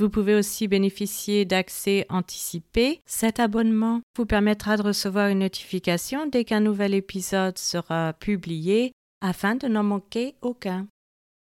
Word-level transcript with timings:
Vous 0.00 0.08
pouvez 0.08 0.34
aussi 0.34 0.66
bénéficier 0.66 1.44
d'accès 1.44 2.06
anticipé. 2.08 3.02
Cet 3.04 3.38
abonnement 3.38 4.00
vous 4.16 4.24
permettra 4.24 4.78
de 4.78 4.82
recevoir 4.82 5.28
une 5.28 5.40
notification 5.40 6.26
dès 6.26 6.46
qu'un 6.46 6.60
nouvel 6.60 6.94
épisode 6.94 7.58
sera 7.58 8.14
publié 8.14 8.92
afin 9.20 9.56
de 9.56 9.68
n'en 9.68 9.82
manquer 9.82 10.36
aucun. 10.40 10.88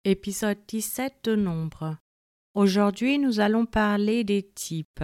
Épisode 0.05 0.59
17 0.65 1.15
de 1.25 1.35
Nombre. 1.35 1.97
Aujourd'hui, 2.53 3.19
nous 3.19 3.41
allons 3.41 3.65
parler 3.65 4.23
des 4.23 4.43
types, 4.43 5.03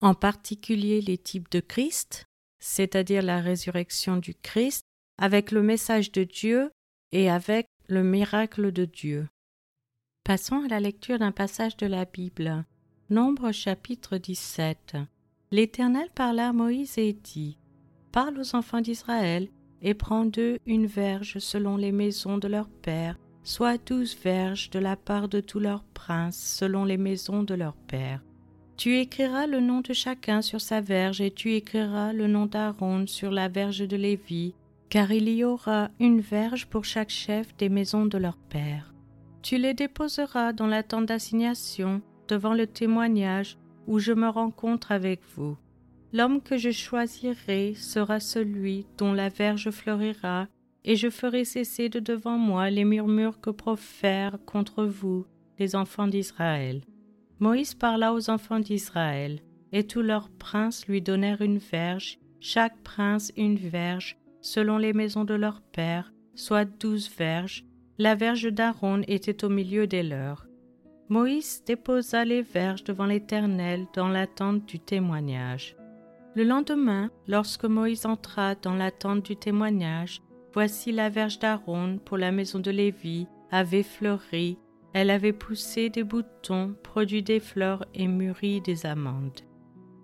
en 0.00 0.14
particulier 0.14 1.00
les 1.00 1.16
types 1.16 1.48
de 1.52 1.60
Christ, 1.60 2.24
c'est-à-dire 2.58 3.22
la 3.22 3.40
résurrection 3.40 4.16
du 4.16 4.34
Christ, 4.34 4.82
avec 5.16 5.52
le 5.52 5.62
message 5.62 6.10
de 6.10 6.24
Dieu 6.24 6.72
et 7.12 7.30
avec 7.30 7.68
le 7.86 8.02
miracle 8.02 8.72
de 8.72 8.84
Dieu. 8.84 9.28
Passons 10.24 10.64
à 10.64 10.68
la 10.68 10.80
lecture 10.80 11.20
d'un 11.20 11.32
passage 11.32 11.76
de 11.76 11.86
la 11.86 12.04
Bible. 12.04 12.64
Nombre 13.10 13.50
chapitre 13.50 14.18
17. 14.18 14.94
L'Éternel 15.50 16.10
parla 16.14 16.50
à 16.50 16.52
Moïse 16.52 16.96
et 16.96 17.12
dit 17.12 17.58
Parle 18.12 18.38
aux 18.38 18.54
enfants 18.54 18.80
d'Israël 18.80 19.48
et 19.82 19.94
prends 19.94 20.24
d'eux 20.24 20.58
une 20.64 20.86
verge 20.86 21.40
selon 21.40 21.76
les 21.76 21.90
maisons 21.90 22.38
de 22.38 22.46
leurs 22.46 22.68
pères, 22.68 23.18
soit 23.42 23.84
douze 23.84 24.16
verges 24.22 24.70
de 24.70 24.78
la 24.78 24.94
part 24.94 25.28
de 25.28 25.40
tous 25.40 25.58
leurs 25.58 25.82
princes 25.82 26.38
selon 26.38 26.84
les 26.84 26.98
maisons 26.98 27.42
de 27.42 27.54
leurs 27.54 27.74
pères. 27.74 28.22
Tu 28.76 28.96
écriras 29.00 29.48
le 29.48 29.58
nom 29.58 29.80
de 29.80 29.92
chacun 29.92 30.40
sur 30.40 30.60
sa 30.60 30.80
verge 30.80 31.20
et 31.20 31.32
tu 31.32 31.54
écriras 31.54 32.12
le 32.12 32.28
nom 32.28 32.46
d'Aaron 32.46 33.08
sur 33.08 33.32
la 33.32 33.48
verge 33.48 33.88
de 33.88 33.96
Lévi, 33.96 34.54
car 34.88 35.10
il 35.10 35.28
y 35.28 35.42
aura 35.42 35.90
une 35.98 36.20
verge 36.20 36.66
pour 36.66 36.84
chaque 36.84 37.10
chef 37.10 37.56
des 37.56 37.70
maisons 37.70 38.06
de 38.06 38.18
leurs 38.18 38.38
pères. 38.38 38.94
Tu 39.42 39.58
les 39.58 39.74
déposeras 39.74 40.52
dans 40.52 40.68
la 40.68 40.84
tente 40.84 41.06
d'assignation 41.06 42.02
devant 42.30 42.54
le 42.54 42.66
témoignage 42.66 43.58
où 43.86 43.98
je 43.98 44.12
me 44.12 44.28
rencontre 44.28 44.92
avec 44.92 45.20
vous. 45.34 45.56
L'homme 46.12 46.40
que 46.40 46.56
je 46.56 46.70
choisirai 46.70 47.74
sera 47.74 48.20
celui 48.20 48.86
dont 48.98 49.12
la 49.12 49.28
verge 49.28 49.70
fleurira, 49.70 50.46
et 50.84 50.96
je 50.96 51.10
ferai 51.10 51.44
cesser 51.44 51.88
de 51.88 52.00
devant 52.00 52.38
moi 52.38 52.70
les 52.70 52.84
murmures 52.84 53.40
que 53.40 53.50
profèrent 53.50 54.38
contre 54.46 54.84
vous 54.84 55.26
les 55.58 55.76
enfants 55.76 56.06
d'Israël. 56.06 56.82
Moïse 57.38 57.74
parla 57.74 58.14
aux 58.14 58.30
enfants 58.30 58.60
d'Israël, 58.60 59.40
et 59.72 59.86
tous 59.86 60.02
leurs 60.02 60.30
princes 60.30 60.86
lui 60.86 61.02
donnèrent 61.02 61.42
une 61.42 61.58
verge, 61.58 62.18
chaque 62.40 62.80
prince 62.82 63.32
une 63.36 63.56
verge, 63.56 64.16
selon 64.40 64.78
les 64.78 64.92
maisons 64.92 65.24
de 65.24 65.34
leurs 65.34 65.60
pères, 65.60 66.12
soit 66.34 66.64
douze 66.64 67.10
verges. 67.16 67.64
La 67.98 68.14
verge 68.14 68.50
d'Aaron 68.50 69.02
était 69.06 69.44
au 69.44 69.48
milieu 69.48 69.86
des 69.86 70.02
leurs. 70.02 70.49
Moïse 71.10 71.64
déposa 71.66 72.24
les 72.24 72.40
verges 72.40 72.84
devant 72.84 73.04
l'Éternel 73.04 73.86
dans 73.94 74.08
l'attente 74.08 74.64
du 74.66 74.78
témoignage. 74.78 75.76
Le 76.36 76.44
lendemain, 76.44 77.10
lorsque 77.26 77.64
Moïse 77.64 78.06
entra 78.06 78.54
dans 78.54 78.76
l'attente 78.76 79.24
du 79.24 79.34
témoignage, 79.34 80.22
voici 80.54 80.92
la 80.92 81.08
verge 81.08 81.40
d'Aaron 81.40 81.98
pour 82.04 82.16
la 82.16 82.30
maison 82.30 82.60
de 82.60 82.70
Lévi 82.70 83.26
avait 83.50 83.82
fleuri, 83.82 84.56
elle 84.92 85.10
avait 85.10 85.32
poussé 85.32 85.90
des 85.90 86.04
boutons, 86.04 86.76
produit 86.84 87.24
des 87.24 87.40
fleurs 87.40 87.84
et 87.92 88.06
mûri 88.06 88.60
des 88.60 88.86
amandes. 88.86 89.40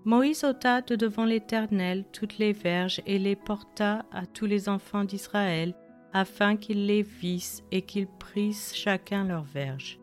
Moïse 0.05 0.43
ôta 0.43 0.81
de 0.81 0.97
devant 0.97 1.25
l'Éternel 1.25 2.05
toutes 2.13 2.39
les 2.39 2.53
verges 2.53 3.01
et 3.07 3.21
les 3.21 3.37
porta 3.37 4.05
à 4.11 4.27
tous 4.27 4.47
les 4.47 4.69
enfants 4.69 5.05
d'Israël, 5.05 5.73
afin 6.13 6.57
qu'ils 6.57 6.87
les 6.87 7.03
vissent 7.03 7.63
et 7.71 7.83
qu'ils 7.83 8.09
prissent 8.09 8.75
chacun 8.75 9.23
leur 9.23 9.45
verge. 9.45 10.01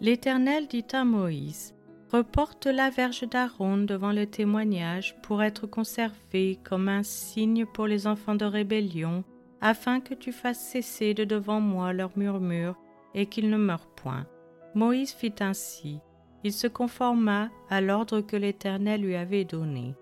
L'Éternel 0.00 0.68
dit 0.68 0.86
à 0.92 1.04
Moïse, 1.04 1.74
Reporte 2.12 2.66
la 2.66 2.88
verge 2.88 3.28
d'Aaron 3.28 3.78
devant 3.78 4.12
le 4.12 4.26
témoignage 4.26 5.20
pour 5.22 5.42
être 5.42 5.66
conservée 5.66 6.58
comme 6.64 6.88
un 6.88 7.02
signe 7.02 7.66
pour 7.66 7.86
les 7.86 8.06
enfants 8.06 8.36
de 8.36 8.44
rébellion, 8.44 9.24
afin 9.60 10.00
que 10.00 10.14
tu 10.14 10.30
fasses 10.30 10.60
cesser 10.60 11.14
de 11.14 11.24
devant 11.24 11.60
moi 11.60 11.92
leurs 11.92 12.16
murmures 12.16 12.76
et 13.14 13.26
qu'ils 13.26 13.50
ne 13.50 13.56
meurent 13.56 13.88
point. 13.88 14.26
Moïse 14.74 15.12
fit 15.12 15.34
ainsi. 15.40 15.98
Il 16.44 16.52
se 16.52 16.68
conforma 16.68 17.50
à 17.68 17.80
l'ordre 17.80 18.20
que 18.20 18.36
l'Éternel 18.36 19.02
lui 19.02 19.16
avait 19.16 19.44
donné. 19.44 19.96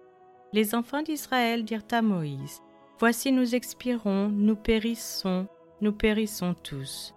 Les 0.52 0.74
enfants 0.74 1.02
d'Israël 1.02 1.64
dirent 1.64 1.88
à 1.90 2.02
Moïse, 2.02 2.60
Voici 2.98 3.32
nous 3.32 3.54
expirons, 3.54 4.28
nous 4.28 4.56
périssons, 4.56 5.46
nous 5.80 5.92
périssons 5.92 6.54
tous. 6.54 7.15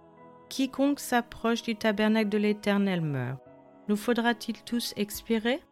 Quiconque 0.50 0.98
s'approche 0.98 1.62
du 1.62 1.76
tabernacle 1.76 2.28
de 2.28 2.36
l'Éternel 2.36 3.00
meurt. 3.00 3.40
Nous 3.88 3.94
faudra-t-il 3.94 4.60
tous 4.64 4.92
expirer? 4.96 5.62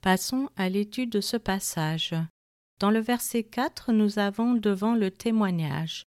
Passons 0.00 0.48
à 0.56 0.70
l'étude 0.70 1.10
de 1.10 1.20
ce 1.20 1.36
passage. 1.36 2.14
Dans 2.80 2.90
le 2.90 3.00
verset 3.00 3.42
4, 3.42 3.92
nous 3.92 4.18
avons 4.18 4.54
devant 4.54 4.94
le 4.94 5.10
témoignage, 5.10 6.04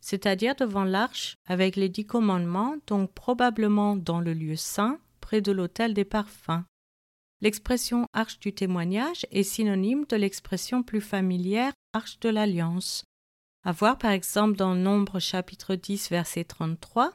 c'est-à-dire 0.00 0.54
devant 0.54 0.84
l'arche 0.84 1.34
avec 1.46 1.74
les 1.74 1.88
dix 1.88 2.06
commandements, 2.06 2.76
donc 2.86 3.12
probablement 3.12 3.96
dans 3.96 4.20
le 4.20 4.32
lieu 4.32 4.54
saint, 4.54 5.00
près 5.20 5.40
de 5.40 5.50
l'autel 5.50 5.92
des 5.92 6.04
parfums. 6.04 6.62
L'expression 7.40 8.06
arche 8.12 8.38
du 8.38 8.54
témoignage 8.54 9.26
est 9.32 9.42
synonyme 9.42 10.04
de 10.08 10.16
l'expression 10.16 10.84
plus 10.84 11.00
familière 11.00 11.72
arche 11.94 12.20
de 12.20 12.28
l'alliance, 12.28 13.04
à 13.64 13.72
voir 13.72 13.96
par 13.96 14.10
exemple 14.10 14.56
dans 14.56 14.74
Nombre 14.74 15.18
chapitre 15.18 15.74
10 15.74 16.10
verset 16.10 16.44
33. 16.44 17.12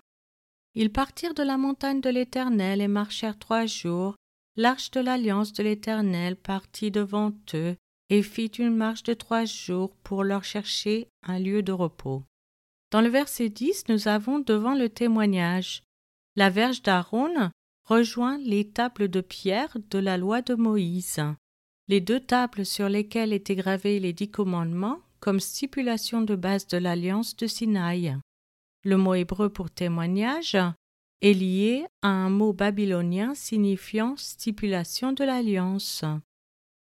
Ils 0.73 0.91
partirent 0.91 1.35
de 1.35 1.43
la 1.43 1.57
montagne 1.57 2.01
de 2.01 2.09
l'Éternel 2.09 2.81
et 2.81 2.87
marchèrent 2.87 3.37
trois 3.37 3.65
jours. 3.65 4.15
L'arche 4.55 4.91
de 4.91 4.99
l'alliance 4.99 5.53
de 5.53 5.63
l'Éternel 5.63 6.35
partit 6.35 6.91
devant 6.91 7.31
eux 7.53 7.75
et 8.09 8.23
fit 8.23 8.47
une 8.47 8.75
marche 8.75 9.03
de 9.03 9.13
trois 9.13 9.45
jours 9.45 9.95
pour 10.03 10.23
leur 10.23 10.43
chercher 10.43 11.07
un 11.23 11.39
lieu 11.39 11.61
de 11.61 11.71
repos. 11.71 12.23
Dans 12.91 13.01
le 13.01 13.09
verset 13.09 13.49
10, 13.49 13.83
nous 13.87 14.07
avons 14.07 14.39
devant 14.39 14.73
le 14.73 14.89
témoignage. 14.89 15.83
La 16.35 16.49
verge 16.49 16.81
d'Aaron 16.81 17.51
rejoint 17.85 18.39
les 18.39 18.67
tables 18.67 19.07
de 19.07 19.21
pierre 19.21 19.77
de 19.91 19.99
la 19.99 20.17
loi 20.17 20.41
de 20.41 20.55
Moïse. 20.55 21.21
Les 21.87 22.01
deux 22.01 22.19
tables 22.19 22.65
sur 22.65 22.89
lesquelles 22.89 23.33
étaient 23.33 23.55
gravés 23.55 23.99
les 23.99 24.13
dix 24.13 24.29
commandements 24.29 24.99
comme 25.19 25.39
stipulation 25.39 26.21
de 26.21 26.35
base 26.35 26.67
de 26.67 26.77
l'alliance 26.77 27.35
de 27.35 27.47
Sinaï. 27.47 28.17
Le 28.83 28.97
mot 28.97 29.13
hébreu 29.13 29.49
pour 29.49 29.69
témoignage 29.69 30.57
est 31.21 31.33
lié 31.33 31.85
à 32.01 32.07
un 32.07 32.29
mot 32.29 32.53
babylonien 32.53 33.35
signifiant 33.35 34.15
stipulation 34.15 35.11
de 35.11 35.23
l'alliance. 35.23 36.05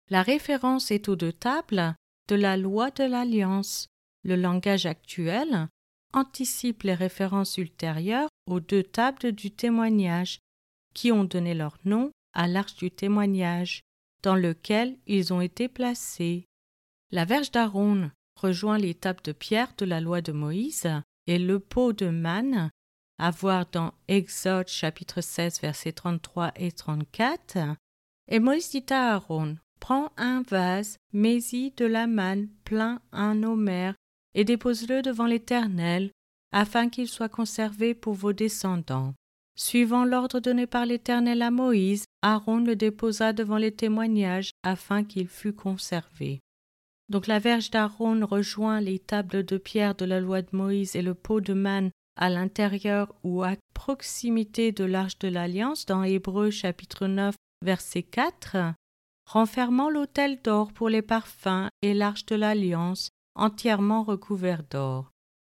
La 0.09 0.21
référence 0.21 0.91
est 0.91 1.09
aux 1.09 1.15
deux 1.15 1.33
tables 1.33 1.95
de 2.27 2.35
la 2.35 2.55
loi 2.55 2.91
de 2.91 3.03
l'alliance. 3.03 3.87
Le 4.23 4.35
langage 4.35 4.85
actuel 4.85 5.67
anticipe 6.13 6.83
les 6.83 6.93
références 6.93 7.57
ultérieures 7.57 8.29
aux 8.45 8.59
deux 8.59 8.83
tables 8.83 9.31
du 9.31 9.51
témoignage 9.51 10.39
qui 10.93 11.11
ont 11.11 11.23
donné 11.23 11.53
leur 11.53 11.77
nom 11.85 12.11
à 12.33 12.47
l'arche 12.47 12.75
du 12.75 12.91
témoignage 12.91 13.81
dans 14.23 14.35
lequel 14.35 14.97
ils 15.07 15.33
ont 15.33 15.41
été 15.41 15.67
placés. 15.67 16.45
La 17.11 17.25
verge 17.25 17.51
d'Aaron 17.51 18.11
rejoint 18.37 18.77
l'étape 18.77 19.23
de 19.23 19.31
pierre 19.31 19.73
de 19.77 19.85
la 19.85 19.99
loi 19.99 20.21
de 20.21 20.31
Moïse 20.31 20.87
et 21.25 21.39
le 21.39 21.59
pot 21.59 21.93
de 21.93 22.09
manne, 22.09 22.69
à 23.19 23.31
voir 23.31 23.65
dans 23.71 23.93
Exode 24.07 24.67
chapitre 24.67 25.21
16 25.21 25.61
versets 25.61 25.91
33 25.91 26.51
et 26.55 26.71
34. 26.71 27.57
Et 28.29 28.39
Moïse 28.39 28.69
dit 28.69 28.85
à 28.89 29.13
Aaron, 29.13 29.57
Prends 29.79 30.11
un 30.17 30.41
vase, 30.41 30.97
mets-y 31.13 31.71
de 31.71 31.85
la 31.85 32.07
manne 32.07 32.47
plein 32.63 33.01
un 33.11 33.43
homère, 33.43 33.95
et 34.33 34.43
dépose-le 34.43 35.01
devant 35.01 35.25
l'Éternel, 35.25 36.11
afin 36.51 36.89
qu'il 36.89 37.07
soit 37.07 37.29
conservé 37.29 37.93
pour 37.93 38.13
vos 38.13 38.33
descendants. 38.33 39.13
Suivant 39.55 40.05
l'ordre 40.05 40.39
donné 40.39 40.67
par 40.67 40.85
l'Éternel 40.85 41.41
à 41.41 41.49
Moïse, 41.49 42.05
Aaron 42.21 42.59
le 42.59 42.75
déposa 42.75 43.33
devant 43.33 43.57
les 43.57 43.71
témoignages 43.71 44.51
afin 44.63 45.03
qu'il 45.03 45.27
fût 45.27 45.53
conservé. 45.53 46.39
Donc 47.09 47.27
la 47.27 47.39
verge 47.39 47.71
d'Aaron 47.71 48.25
rejoint 48.25 48.81
les 48.81 48.99
tables 48.99 49.45
de 49.45 49.57
pierre 49.57 49.95
de 49.95 50.05
la 50.05 50.19
loi 50.19 50.41
de 50.41 50.55
Moïse 50.55 50.95
et 50.95 51.01
le 51.01 51.13
pot 51.13 51.39
de 51.39 51.53
manne 51.53 51.91
à 52.17 52.29
l'intérieur 52.29 53.13
ou 53.23 53.43
à 53.43 53.55
proximité 53.73 54.71
de 54.71 54.83
l'arche 54.83 55.19
de 55.19 55.27
l'alliance 55.27 55.85
dans 55.85 56.03
Hébreux 56.03 56.49
chapitre 56.49 57.07
9 57.07 57.35
verset 57.63 58.03
4, 58.03 58.73
renfermant 59.25 59.89
l'autel 59.89 60.41
d'or 60.41 60.73
pour 60.73 60.89
les 60.89 61.01
parfums 61.01 61.69
et 61.81 61.93
l'arche 61.93 62.25
de 62.25 62.35
l'alliance 62.35 63.09
entièrement 63.35 64.03
recouvert 64.03 64.63
d'or. 64.63 65.11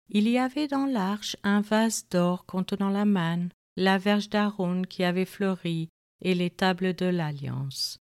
Il 0.10 0.28
y 0.28 0.38
avait 0.38 0.68
dans 0.68 0.86
l'arche 0.86 1.38
un 1.44 1.62
vase 1.62 2.08
d'or 2.10 2.46
contenant 2.46 2.90
la 2.90 3.06
manne, 3.06 3.50
la 3.76 3.98
verge 3.98 4.30
d'Aaron 4.30 4.84
qui 4.84 5.04
avait 5.04 5.26
fleuri 5.26 5.90
et 6.22 6.34
les 6.34 6.50
tables 6.50 6.96
de 6.96 7.06
l'Alliance. 7.06 8.00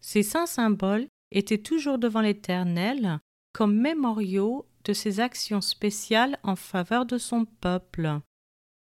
Ces 0.00 0.22
saints 0.22 0.46
symboles 0.46 1.08
étaient 1.32 1.58
toujours 1.58 1.98
devant 1.98 2.20
l'Éternel 2.20 3.18
comme 3.52 3.76
mémoriaux 3.76 4.66
de 4.84 4.92
ses 4.92 5.20
actions 5.20 5.60
spéciales 5.60 6.38
en 6.42 6.56
faveur 6.56 7.06
de 7.06 7.18
son 7.18 7.44
peuple. 7.44 8.20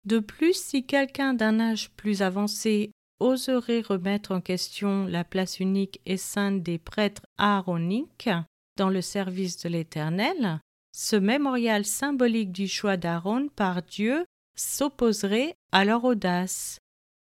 De 0.05 0.19
plus, 0.19 0.53
si 0.53 0.85
quelqu'un 0.85 1.33
d'un 1.33 1.59
âge 1.59 1.91
plus 1.91 2.21
avancé 2.21 2.91
oserait 3.19 3.81
remettre 3.81 4.33
en 4.33 4.41
question 4.41 5.05
la 5.05 5.23
place 5.23 5.59
unique 5.59 6.01
et 6.05 6.17
sainte 6.17 6.61
des 6.61 6.77
prêtres 6.77 7.21
aaroniques 7.37 8.29
dans 8.77 8.89
le 8.89 9.01
service 9.01 9.57
de 9.63 9.69
l'Éternel, 9.69 10.59
ce 10.93 11.15
mémorial 11.15 11.85
symbolique 11.85 12.51
du 12.51 12.67
choix 12.67 12.97
d'Aaron 12.97 13.47
par 13.55 13.81
Dieu 13.81 14.25
s'opposerait 14.55 15.55
à 15.71 15.85
leur 15.85 16.03
audace. 16.03 16.79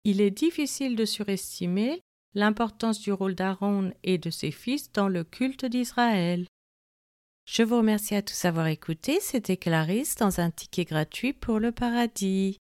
Il 0.05 0.21
est 0.21 0.31
difficile 0.31 0.97
de 0.97 1.05
surestimer 1.05 2.01
l'importance 2.35 3.01
du 3.01 3.13
rôle 3.13 3.35
d'Aaron 3.35 3.93
et 4.03 4.19
de 4.19 4.31
ses 4.31 4.51
fils 4.51 4.93
dans 4.93 5.09
le 5.09 5.25
culte 5.25 5.65
d'Israël. 5.65 6.47
Je 7.45 7.63
vous 7.63 7.79
remercie 7.79 8.15
à 8.15 8.23
tous 8.23 8.43
d'avoir 8.43 8.69
écouté. 8.69 9.19
C'était 9.21 9.57
Clarisse 9.57 10.17
dans 10.17 10.41
un 10.41 10.51
ticket 10.51 10.85
gratuit 10.85 11.33
pour 11.33 11.59
le 11.59 11.73
paradis. 11.73 12.62